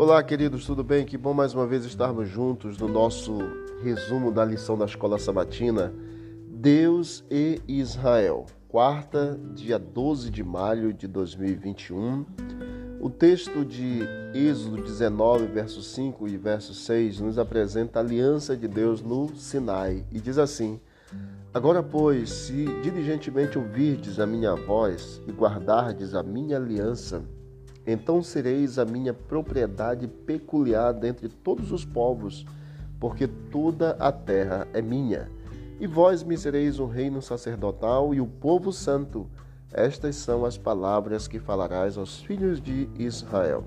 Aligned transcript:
Olá, 0.00 0.22
queridos, 0.22 0.64
tudo 0.64 0.84
bem? 0.84 1.04
Que 1.04 1.18
bom 1.18 1.34
mais 1.34 1.52
uma 1.54 1.66
vez 1.66 1.84
estarmos 1.84 2.28
juntos 2.28 2.78
no 2.78 2.86
nosso 2.86 3.36
resumo 3.82 4.30
da 4.30 4.44
lição 4.44 4.78
da 4.78 4.84
Escola 4.84 5.18
Sabatina 5.18 5.92
Deus 6.48 7.24
e 7.28 7.60
Israel, 7.66 8.46
quarta, 8.68 9.36
dia 9.56 9.76
12 9.76 10.30
de 10.30 10.44
maio 10.44 10.94
de 10.94 11.08
2021. 11.08 12.24
O 13.00 13.10
texto 13.10 13.64
de 13.64 14.02
Êxodo 14.32 14.80
19, 14.84 15.46
verso 15.46 15.82
5 15.82 16.28
e 16.28 16.36
verso 16.36 16.74
6 16.74 17.18
nos 17.18 17.36
apresenta 17.36 17.98
a 17.98 18.02
aliança 18.02 18.56
de 18.56 18.68
Deus 18.68 19.02
no 19.02 19.34
Sinai 19.34 20.06
e 20.12 20.20
diz 20.20 20.38
assim: 20.38 20.78
Agora, 21.52 21.82
pois, 21.82 22.30
se 22.30 22.66
diligentemente 22.82 23.58
ouvirdes 23.58 24.20
a 24.20 24.26
minha 24.28 24.54
voz 24.54 25.20
e 25.26 25.32
guardardes 25.32 26.14
a 26.14 26.22
minha 26.22 26.56
aliança, 26.56 27.24
então 27.90 28.22
sereis 28.22 28.78
a 28.78 28.84
minha 28.84 29.14
propriedade 29.14 30.06
peculiar 30.06 30.92
dentre 30.92 31.28
todos 31.28 31.72
os 31.72 31.86
povos, 31.86 32.44
porque 33.00 33.26
toda 33.26 33.92
a 33.98 34.12
terra 34.12 34.68
é 34.74 34.82
minha. 34.82 35.30
E 35.80 35.86
vós 35.86 36.22
me 36.22 36.36
sereis 36.36 36.78
um 36.78 36.86
reino 36.86 37.22
sacerdotal 37.22 38.14
e 38.14 38.20
o 38.20 38.26
povo 38.26 38.72
santo. 38.72 39.26
Estas 39.72 40.16
são 40.16 40.44
as 40.44 40.58
palavras 40.58 41.26
que 41.26 41.38
falarás 41.38 41.96
aos 41.96 42.20
filhos 42.20 42.60
de 42.60 42.88
Israel. 42.98 43.64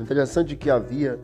Interessante 0.00 0.56
que 0.56 0.70
havia 0.70 1.18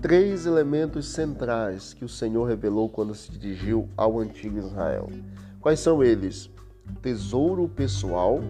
três 0.00 0.46
elementos 0.46 1.08
centrais 1.08 1.92
que 1.92 2.04
o 2.04 2.08
Senhor 2.08 2.44
revelou 2.44 2.88
quando 2.88 3.14
se 3.16 3.32
dirigiu 3.32 3.88
ao 3.96 4.20
antigo 4.20 4.58
Israel. 4.58 5.08
Quais 5.60 5.80
são 5.80 6.04
eles? 6.04 6.48
Tesouro 7.02 7.68
pessoal, 7.68 8.40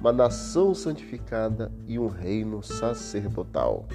uma 0.00 0.12
nação 0.12 0.74
santificada 0.74 1.72
e 1.86 1.98
um 1.98 2.06
reino 2.06 2.62
sacerdotal. 2.62 3.86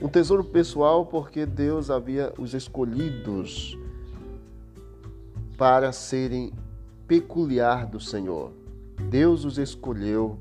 Um 0.00 0.08
tesouro 0.08 0.44
pessoal 0.44 1.06
porque 1.06 1.46
Deus 1.46 1.90
havia 1.90 2.32
os 2.38 2.52
escolhidos 2.52 3.78
para 5.56 5.92
serem 5.92 6.52
peculiar 7.06 7.86
do 7.86 7.98
Senhor. 8.00 8.52
Deus 9.08 9.44
os 9.44 9.58
escolheu, 9.58 10.38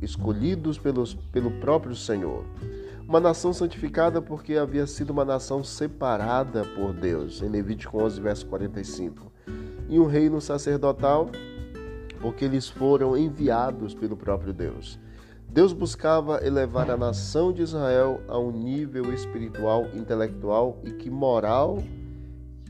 escolhidos 0.00 0.78
pelos, 0.78 1.14
pelo 1.14 1.50
próprio 1.52 1.96
Senhor. 1.96 2.44
Uma 3.08 3.20
nação 3.20 3.52
santificada 3.52 4.20
porque 4.20 4.54
havia 4.54 4.86
sido 4.86 5.10
uma 5.10 5.24
nação 5.24 5.64
separada 5.64 6.62
por 6.76 6.92
Deus, 6.92 7.40
em 7.40 7.48
Levítico 7.48 7.98
11, 8.02 8.20
verso 8.20 8.46
45. 8.46 9.32
E 9.88 9.98
um 9.98 10.06
reino 10.06 10.40
sacerdotal 10.40 11.30
porque 12.20 12.44
eles 12.44 12.68
foram 12.68 13.16
enviados 13.16 13.94
pelo 13.94 14.16
próprio 14.16 14.52
Deus. 14.52 14.98
Deus 15.48 15.72
buscava 15.72 16.44
elevar 16.44 16.90
a 16.90 16.96
nação 16.96 17.52
de 17.52 17.62
Israel 17.62 18.20
a 18.28 18.38
um 18.38 18.50
nível 18.50 19.12
espiritual, 19.14 19.86
intelectual 19.94 20.78
e 20.84 20.92
que 20.92 21.08
moral 21.08 21.82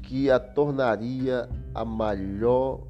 que 0.02 0.30
a 0.30 0.38
tornaria 0.38 1.48
a 1.74 1.84
maior 1.84 2.80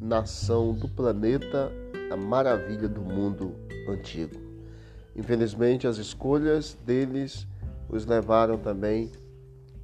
nação 0.00 0.74
do 0.74 0.86
planeta, 0.86 1.72
a 2.10 2.16
maravilha 2.16 2.88
do 2.88 3.00
mundo 3.00 3.54
antigo. 3.88 4.38
Infelizmente, 5.16 5.86
as 5.86 5.96
escolhas 5.96 6.76
deles 6.84 7.46
os 7.88 8.06
levaram 8.06 8.58
também 8.58 9.10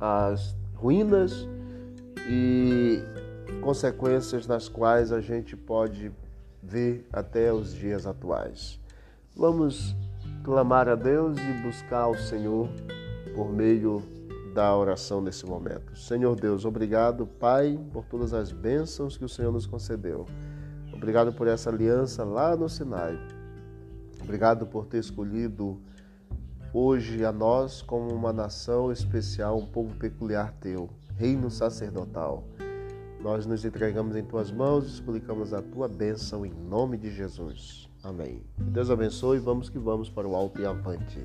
às 0.00 0.56
ruínas 0.74 1.46
e 2.28 3.02
consequências 3.60 4.46
nas 4.46 4.68
quais 4.68 5.12
a 5.12 5.20
gente 5.20 5.56
pode 5.56 6.12
ver 6.62 7.06
até 7.12 7.52
os 7.52 7.74
dias 7.74 8.06
atuais. 8.06 8.80
Vamos 9.36 9.94
clamar 10.42 10.88
a 10.88 10.94
Deus 10.94 11.36
e 11.38 11.62
buscar 11.62 12.02
ao 12.02 12.14
Senhor 12.16 12.68
por 13.34 13.52
meio 13.52 14.02
da 14.54 14.76
oração 14.76 15.20
nesse 15.20 15.46
momento. 15.46 15.96
Senhor 15.96 16.34
Deus, 16.34 16.64
obrigado, 16.64 17.26
Pai, 17.26 17.78
por 17.92 18.04
todas 18.04 18.32
as 18.34 18.50
bênçãos 18.50 19.16
que 19.16 19.24
o 19.24 19.28
Senhor 19.28 19.52
nos 19.52 19.66
concedeu. 19.66 20.26
Obrigado 20.92 21.32
por 21.32 21.46
essa 21.46 21.70
aliança 21.70 22.24
lá 22.24 22.56
no 22.56 22.68
Sinai. 22.68 23.16
Obrigado 24.20 24.66
por 24.66 24.86
ter 24.86 24.98
escolhido 24.98 25.80
hoje 26.72 27.24
a 27.24 27.30
nós 27.30 27.82
como 27.82 28.12
uma 28.12 28.32
nação 28.32 28.90
especial, 28.90 29.56
um 29.58 29.66
povo 29.66 29.94
peculiar 29.94 30.52
teu, 30.60 30.90
reino 31.16 31.50
sacerdotal. 31.50 32.44
Nós 33.20 33.46
nos 33.46 33.64
entregamos 33.64 34.14
em 34.14 34.24
tuas 34.24 34.50
mãos 34.50 34.86
e 34.86 34.90
suplicamos 34.90 35.52
a 35.52 35.60
tua 35.60 35.88
bênção 35.88 36.46
em 36.46 36.52
nome 36.52 36.96
de 36.96 37.10
Jesus. 37.10 37.88
Amém. 38.02 38.44
Deus 38.56 38.90
abençoe. 38.90 39.38
Vamos 39.38 39.68
que 39.68 39.78
vamos 39.78 40.08
para 40.08 40.26
o 40.26 40.36
alto 40.36 40.60
e 40.60 40.66
avante. 40.66 41.18